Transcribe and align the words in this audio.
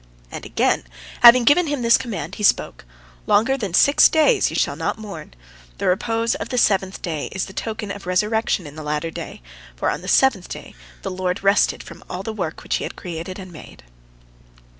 And 0.31 0.47
again, 0.47 0.85
having 1.21 1.43
given 1.43 1.67
him 1.67 1.83
this 1.83 1.99
command, 1.99 2.33
he 2.41 2.41
spoke: 2.43 2.85
"Longer 3.27 3.55
than 3.55 3.75
six 3.75 4.09
days 4.09 4.49
ye 4.49 4.55
shall 4.55 4.75
not 4.75 4.97
mourn. 4.97 5.35
The 5.77 5.85
repose 5.85 6.33
of 6.33 6.49
the 6.49 6.57
seventh 6.57 7.03
day 7.03 7.27
is 7.33 7.45
the 7.45 7.53
token 7.53 7.91
of 7.91 8.01
the 8.01 8.09
resurrection 8.09 8.65
in 8.65 8.75
the 8.75 8.81
latter 8.81 9.11
day, 9.11 9.43
for 9.75 9.91
on 9.91 10.01
the 10.01 10.07
seventh 10.07 10.49
day 10.49 10.73
the 11.03 11.11
Lord 11.11 11.43
rested 11.43 11.83
from 11.83 12.03
all 12.09 12.23
the 12.23 12.33
work 12.33 12.63
which 12.63 12.77
He 12.77 12.83
had 12.83 12.95
created 12.95 13.37
and 13.37 13.51
made." 13.51 13.83